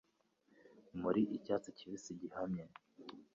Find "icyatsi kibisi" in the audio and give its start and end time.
1.37-2.11